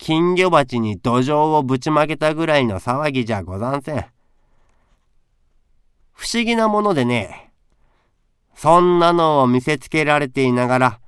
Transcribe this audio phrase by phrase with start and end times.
[0.00, 4.06] 金魚鉢に土壌をぶちまけたぐらいの騒ぎじゃござんせん。
[6.12, 7.52] 不思議なものでね、
[8.54, 11.00] そんなのを見せつけられていながら、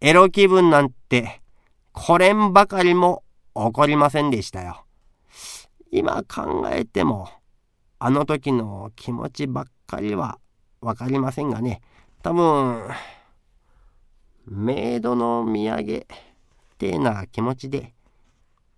[0.00, 1.42] エロ気分なんて、
[1.92, 3.22] これんばかりも
[3.54, 4.86] 起こりませんでしたよ。
[5.90, 7.28] 今考えても、
[7.98, 10.38] あの時の気持ちばっかりは
[10.80, 11.82] わかりませんがね、
[12.22, 12.88] 多分、
[14.46, 16.06] メイドの土産っ
[16.78, 17.92] てな気持ちで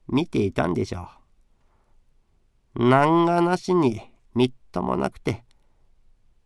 [0.09, 1.09] 見ていたんでしょ
[2.77, 2.89] う。
[2.89, 4.01] 何がなしに
[4.35, 5.45] みっともなくて、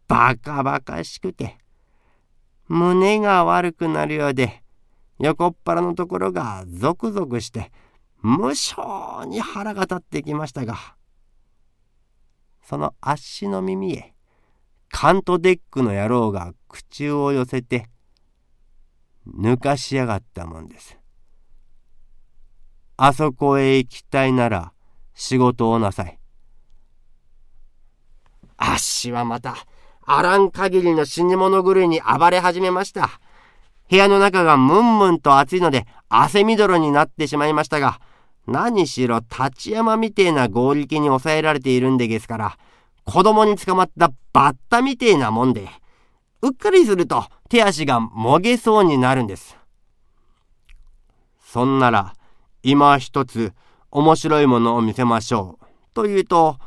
[0.07, 1.59] バカバカしくて、
[2.69, 4.63] 胸が悪くなるようで、
[5.19, 7.73] 横っ腹のところがゾクゾクして、
[8.21, 10.77] 無性に腹が立ってきましたが、
[12.63, 14.15] その足の耳へ、
[14.91, 17.89] カントデックの野郎が口を寄せて、
[19.27, 20.98] 抜かしやがったもんです。
[23.01, 24.73] あそこへ行きたいなら
[25.15, 26.19] 仕事をなさい。
[28.57, 29.55] あっしはまた、
[30.05, 33.21] あらん限りの死に物狂いに暴れ始めました。
[33.89, 38.01] 部屋の中がムンムンと暑いので汗みどろになってしまいましたが、
[38.49, 42.59] 何しろ立山みてえな合力に抑えられているんでげすから、
[43.05, 45.69] 子供に捕まったバッタみてえなもんで、
[46.43, 49.57] うっかりすると手足がもげそうになるんです。
[51.45, 52.15] そんなら、
[52.63, 53.53] 今一つ
[53.91, 55.67] 面白いものを見せましょう。
[55.95, 56.59] というと、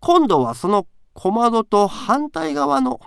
[0.00, 3.00] 今度はその小窓と反対側の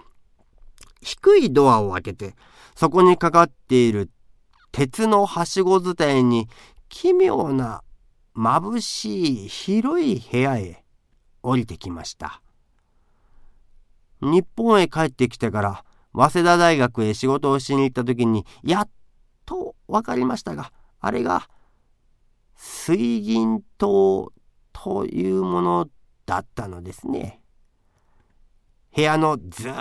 [1.02, 2.36] 低いドアを開けて、
[2.76, 4.10] そこにかかっている
[4.72, 6.48] 鉄のはしご伝いに
[6.90, 7.82] 奇妙な
[8.36, 10.84] 眩しい広い部屋へ
[11.42, 12.42] 降りてきました。
[14.22, 15.84] 日本へ帰ってきてから
[16.14, 18.90] 早稲田大学へ仕事をしに行った時にやっ
[19.46, 21.48] と分かりましたがあれが
[22.58, 24.34] 水銀灯
[24.74, 25.90] というもの
[26.26, 27.40] だったのですね。
[28.96, 29.74] 部屋のずっ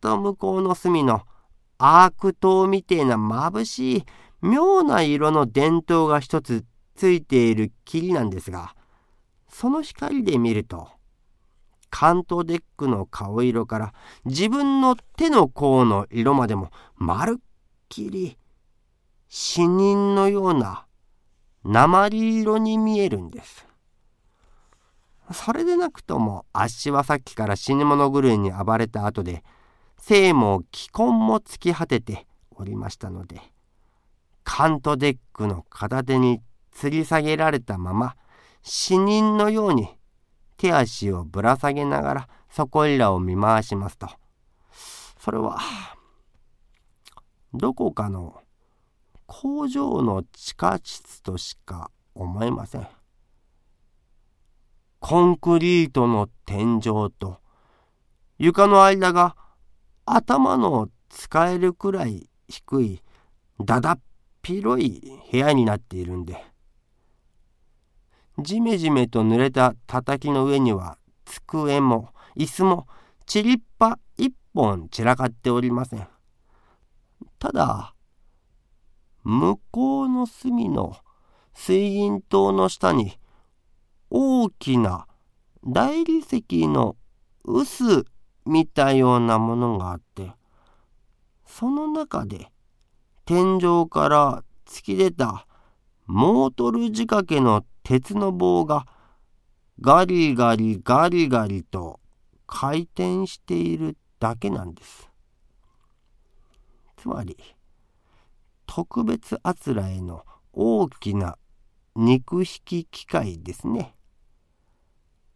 [0.00, 1.22] と向こうの隅の
[1.78, 4.04] アーク灯みてえな眩しい
[4.42, 6.64] 妙な色の電灯が一つ
[6.96, 8.74] ついている霧なんですが
[9.48, 10.88] その光で見ると
[11.90, 13.92] カントデックの顔色から
[14.24, 17.42] 自分の手の甲の色までもまるっ
[17.88, 18.36] きり
[19.28, 20.87] 死人のような
[21.68, 23.68] 鉛色に見えるんです。
[25.32, 29.44] それでなくともあっしはさっきから死に物狂いに暴れた後で
[29.98, 33.40] 生も気根も突き果てておりましたので
[34.44, 36.40] カントデックの片手に
[36.74, 38.16] 吊り下げられたまま
[38.62, 39.88] 死人のように
[40.56, 44.08] 手足をぶら下げながらそこいらを見回しますと
[45.20, 45.58] それは
[47.52, 48.40] どこかの
[49.28, 52.88] 工場の地下室としか思えません
[54.98, 56.82] コンクリートの天井
[57.16, 57.38] と
[58.38, 59.36] 床の間が
[60.04, 63.02] 頭の使えるくらい低い
[63.64, 64.00] だだっ
[64.48, 66.42] 広い部屋になっているんで
[68.38, 70.96] じめじめと濡れた叩の上には
[71.26, 72.86] 机も椅子も
[73.26, 76.08] ちりっぱ一本散らかっておりません。
[77.38, 77.94] ただ
[79.28, 80.96] 向こうの隅の
[81.52, 83.18] 水銀灯の下に
[84.08, 85.06] 大きな
[85.62, 86.96] 大理石の
[87.44, 88.06] 臼
[88.46, 90.32] みたようなものがあって
[91.44, 92.50] その中で
[93.26, 95.46] 天井から突き出た
[96.06, 98.86] モートル仕掛けの鉄の棒が
[99.82, 102.00] ガリガリガリガリと
[102.46, 105.10] 回転しているだけなんです。
[106.96, 107.36] つまり
[108.68, 111.38] 特別あつらえの大きな
[111.96, 113.94] 肉引き機械ですね。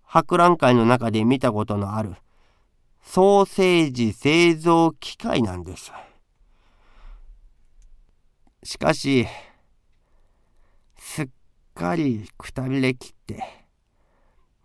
[0.04, 2.14] 博覧会の中で見たことのある
[3.02, 5.90] ソーセージ製造機械なんです。
[8.62, 9.26] しかし、
[10.98, 11.28] すっ
[11.74, 13.42] かりくたびれきって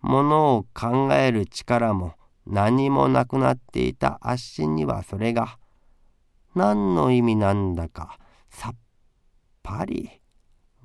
[0.02, 2.14] ものを考える力も
[2.46, 5.58] 何もなくなっていたあっしにはそれが
[6.54, 8.20] 何の意味なんだか
[8.58, 8.76] さっ
[9.62, 10.10] ぱり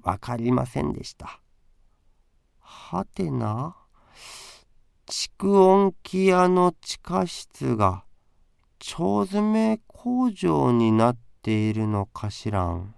[0.02, 1.40] 分かりませんでした。
[2.58, 3.74] はてな
[5.06, 8.04] 蓄音機屋の地下室が
[8.78, 12.94] 腸詰め工場になっているのかしらん。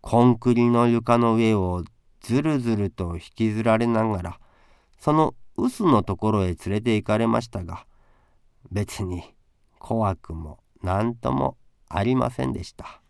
[0.00, 1.84] コンクリの床の上を
[2.22, 4.40] ずるずると引きずられながら
[4.98, 7.84] その臼のところへ連れて行かれましたが
[8.72, 9.34] 別に
[9.78, 11.56] 怖くも何とも
[11.88, 13.00] ありませんでした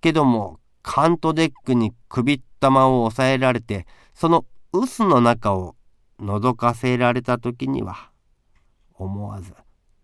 [0.00, 5.74] けどもカントデックに首ったまを押さえられてその臼の中を
[6.20, 8.10] 覗かせられた時には
[8.94, 9.52] 思わず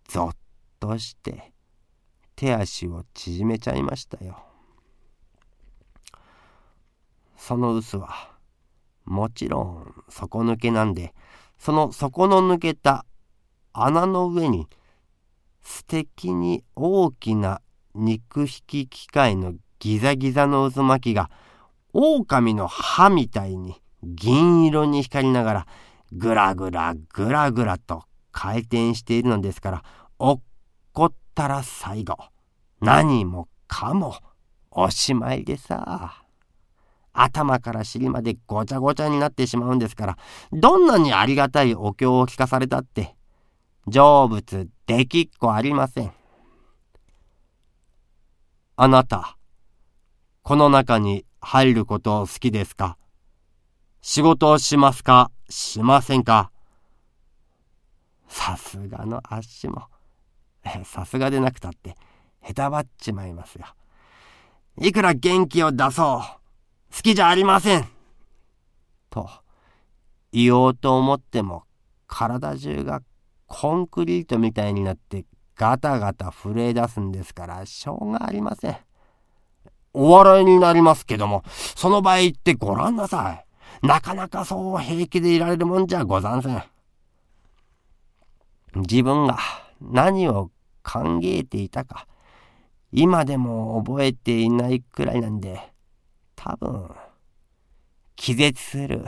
[0.08, 0.36] ゾッ
[0.80, 1.52] として
[2.36, 4.42] 手足を縮めちゃいましたよ。
[7.36, 8.32] その臼は
[9.04, 11.14] もちろん底抜けなんで
[11.58, 13.04] その底の抜けた
[13.72, 14.66] 穴の上に
[15.62, 17.60] 素敵に大きな
[17.94, 21.30] 肉引き機械のギザギザの渦巻きが
[21.92, 25.66] 狼の歯みたいに銀色に光りながら
[26.12, 29.82] ぐらぐらぐらぐらと回転しているのですから
[30.18, 30.40] おっ
[30.92, 32.16] こったら最後
[32.80, 34.16] 何もかも
[34.70, 36.22] おしまいでさ。
[37.12, 40.18] 頭から尻までごちゃごちゃになってしまうんですから
[40.50, 43.14] どんなにありがたいお経を聞かされたって
[43.88, 46.12] 成仏できっこありません。
[48.76, 49.36] あなた
[50.42, 52.96] この中に入ることを好きですか？
[54.00, 55.30] 仕事をしますか？
[55.48, 56.50] しませんか？
[58.28, 59.88] さすがのあっしも、
[60.84, 61.96] さすがでなくたって、
[62.40, 63.66] へたばっちまいますよ。
[64.80, 67.88] いくら元気を出そう、好きじゃありません。
[69.10, 69.28] と、
[70.32, 71.64] 言おうと思っても、
[72.06, 73.02] 体中が
[73.54, 75.26] コンクリートみたいになって
[75.56, 78.76] ガタガタ震え出すんですから、しょうがありません。
[79.92, 81.44] お笑いになりますけども、
[81.76, 83.44] その場合ってご覧なさ
[83.82, 83.86] い。
[83.86, 86.62] なかなかそう平気でいられるもんじゃござんせん。
[88.76, 89.36] 自分が
[89.82, 90.50] 何を
[90.82, 92.06] 考えていたか、
[92.90, 95.60] 今でも覚えていないくらいなんで、
[96.36, 96.90] 多分、
[98.16, 99.04] 気絶する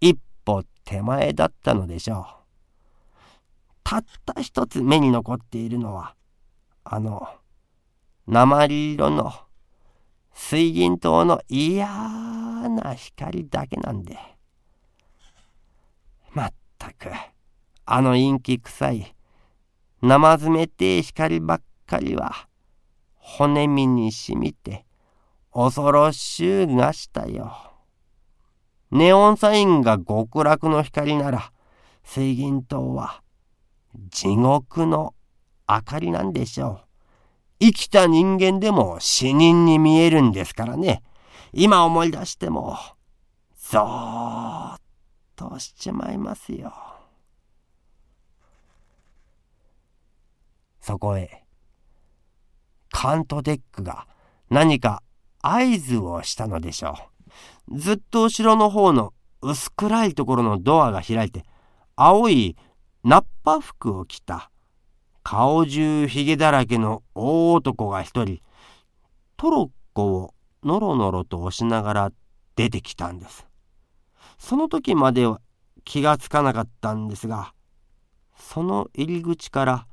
[0.00, 0.14] 一
[0.44, 2.37] 歩手前だったのでしょう。
[3.90, 6.14] たった一つ目に残っているのは、
[6.84, 7.26] あの、
[8.26, 9.32] 鉛色の
[10.34, 14.18] 水銀灯の嫌な光だけなんで。
[16.34, 17.08] まったく、
[17.86, 19.16] あの陰気臭い、
[20.02, 22.46] 生冷てえ光ばっかりは、
[23.16, 24.84] 骨身にしみて、
[25.50, 27.56] 恐ろしゅうがしたよ。
[28.90, 31.50] ネオンサインが極楽の光なら、
[32.04, 33.22] 水銀灯は
[34.10, 35.14] 地獄の
[35.68, 36.80] 明かりなんでしょ
[37.60, 37.66] う。
[37.66, 41.02] 生きた人間でも死人に見えるんですからね。
[41.52, 42.76] 今思い出しても、
[43.56, 44.78] ゾーッ
[45.34, 46.72] としちまいますよ。
[50.80, 51.44] そこへ、
[52.90, 54.06] カントデックが
[54.48, 55.02] 何か
[55.42, 56.96] 合図をしたのでしょ
[57.68, 57.78] う。
[57.78, 59.12] ずっと後ろの方の
[59.42, 61.44] 薄暗いところのドアが開いて、
[61.96, 62.56] 青い
[63.04, 64.50] ナッパ服を着た
[65.22, 68.42] 顔中ひげだらけの大男が一人、
[69.38, 72.12] トロッコをのろのろと押しながら
[72.56, 73.46] 出てきたんです。
[74.36, 75.40] その時までは
[75.86, 77.54] 気がつかなかったんですが、
[78.38, 79.86] その入り口から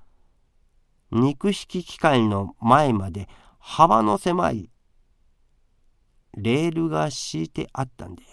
[1.11, 4.69] 肉引き機械の前まで幅の狭い
[6.35, 8.23] レールが敷いてあったんで、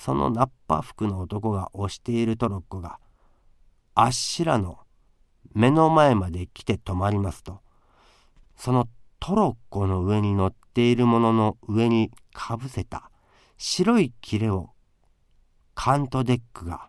[0.00, 2.98] そのナッパ服の男が押しているトロッコが
[3.94, 4.78] あっしらの
[5.52, 7.60] 目の前まで来て止まりますと
[8.56, 8.88] その
[9.18, 13.10] トロッコの上に乗っているものの上にかぶせた
[13.58, 14.70] 白い切れを
[15.74, 16.88] カントデックが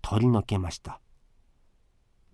[0.00, 1.00] 取り除けました。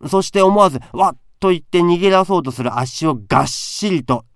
[0.06, 4.26] そして思わずわっと言って逃げ出そうとする足をがっしりと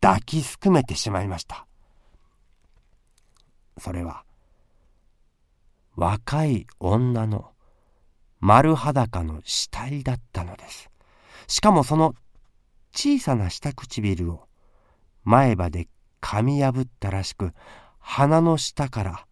[0.00, 1.65] 抱きすくめてしまいました。
[3.78, 4.24] それは
[5.94, 7.50] 若い女の
[8.40, 10.90] 丸裸の死体だったのです。
[11.46, 12.14] しかもその
[12.92, 14.46] 小さな下唇を
[15.24, 15.88] 前歯で
[16.20, 17.52] 噛み破ったらしく
[17.98, 19.26] 鼻の下から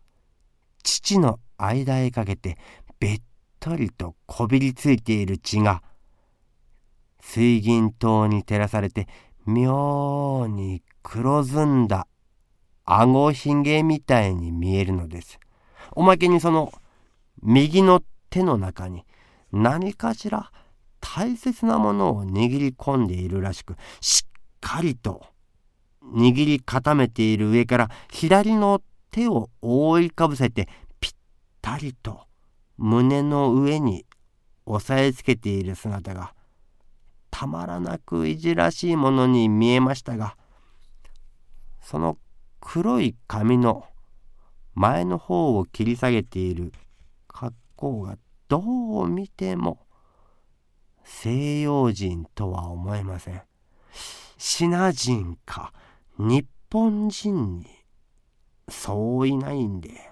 [0.83, 2.59] 父の間へかけて
[3.01, 3.23] べっ
[3.61, 5.83] とりとこびりついている血が
[7.21, 9.09] 水銀灯に照らされて
[9.47, 12.07] 妙に黒ずんだ
[12.85, 15.39] 顎ひげみたいに見えるのです。
[15.93, 16.73] おまけにその
[17.43, 19.05] 右の手の中に
[19.53, 20.51] 何かしら
[21.01, 25.23] 大切なものを握り込んでいるらしくしっかりと
[26.03, 30.69] 握り固めている上から左の手を覆いかぶせて
[31.01, 31.13] ぴっ
[31.63, 32.23] たりと
[32.79, 34.07] 胸の上に
[34.67, 36.35] 押さえつけている姿が
[37.31, 40.37] たまらなくいじらしいものに見えましたが
[41.81, 42.17] その
[42.65, 43.85] 黒い髪の
[44.75, 46.73] 前の方を切り下げている
[47.29, 48.19] 格好が
[48.49, 49.87] どう見ても
[51.05, 53.43] 西洋人とは思えません。
[54.39, 55.73] シナ人か
[56.19, 57.67] 日本人に
[58.69, 60.11] そういないんで。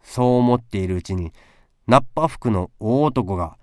[0.00, 1.32] そう思っているうちに
[1.88, 3.58] ナッパ服の大男が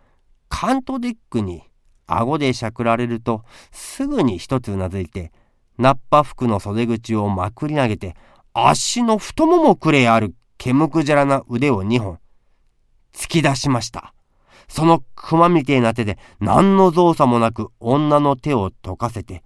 [0.49, 1.63] カントデックに
[2.07, 5.31] 顎でしゃくられるとすぐに一つうなずいて
[5.77, 8.15] ナッパ服の袖口をまくり上げて
[8.53, 12.19] 足の太ももくれある毛むくじゃらな腕を二本
[13.13, 14.13] 突き出しました。
[14.67, 19.43] その熊みてえな手で何の造作もなく女の手を溶かせて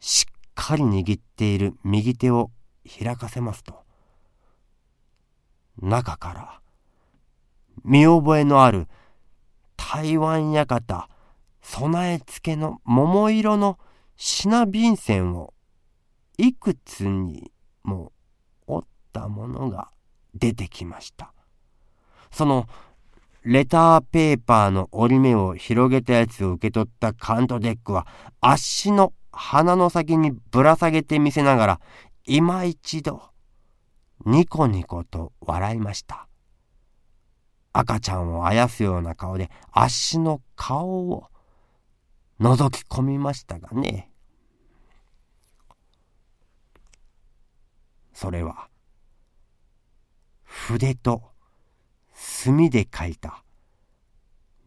[0.00, 0.24] しっ
[0.54, 2.50] かり握っている右手を
[2.98, 3.82] 開かせますと
[5.80, 6.60] 中から
[7.84, 8.86] 見覚えのある
[9.76, 11.08] 台湾館
[11.64, 13.78] 備え付けの桃色の
[14.16, 15.54] 品便箋を
[16.36, 17.50] いくつに
[17.82, 18.12] も
[18.66, 19.88] 折ったものが
[20.34, 21.32] 出てきました。
[22.30, 22.68] その
[23.42, 28.06] レターペーパーの折り目を広げたやつを受け取ったカントデックは
[28.40, 31.80] 足の鼻の先にぶら下げてみせながら
[32.26, 33.22] 今一度
[34.26, 36.28] ニコニコと笑いました。
[37.72, 41.28] 赤ちゃんをあやすような顔で足の顔を
[42.40, 44.10] 覗き込みましたがね
[48.12, 48.68] それは
[50.44, 51.22] 筆と
[52.12, 53.44] 墨で書いた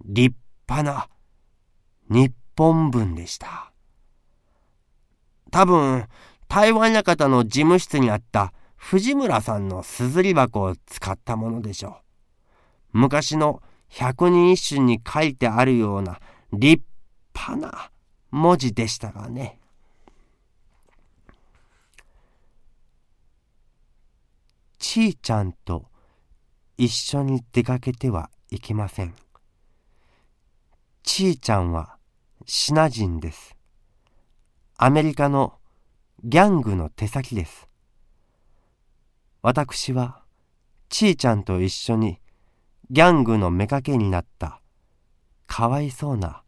[0.03, 0.35] 立
[0.69, 1.07] 派な
[2.09, 3.71] 日本文でした。
[5.51, 6.05] 多分、
[6.47, 11.89] 台湾館の事務室にあった藤村さんのすずり箱を使ったものでしょ
[12.93, 12.99] う。
[12.99, 16.19] 昔の百人一首に書いてあるような
[16.51, 16.86] 立派
[17.37, 17.91] 派な
[18.31, 19.59] 文字でしたがね。
[24.79, 25.85] ちいちゃんと
[26.77, 29.13] 一緒に出かけてはいけません。
[31.03, 31.97] ちいちゃんは
[32.45, 33.55] シナ人です。
[34.77, 35.53] アメリカの
[36.23, 37.67] ギャングの手先です。
[39.41, 40.23] 私は
[40.89, 42.19] ちいちゃんと一緒に
[42.89, 44.61] ギャングの妾になった
[45.45, 46.43] かわいそうな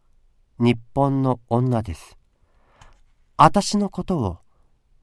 [0.62, 2.18] 日本の女です。
[3.38, 4.40] 私のことを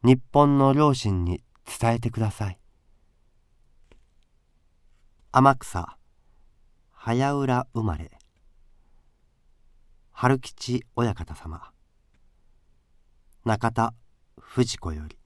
[0.04, 1.42] 日本の両親に
[1.80, 2.58] 伝えてください。
[5.32, 5.96] 天草
[6.92, 8.10] 早浦生まれ
[10.12, 11.72] 春吉親方様
[13.46, 13.94] 中田
[14.38, 15.16] 藤子より